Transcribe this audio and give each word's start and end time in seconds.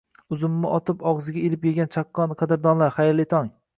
Uzumni 0.35 0.71
otib 0.77 1.03
og'izda 1.11 1.43
ilib 1.49 1.67
yegan 1.71 1.91
chaqqon 1.97 2.35
qadrdonlar, 2.41 2.95
xayrli 2.97 3.29
tong! 3.37 3.53